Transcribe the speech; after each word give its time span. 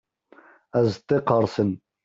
Azeṭṭa 0.77 1.13
yeqqerṣen. 1.17 1.71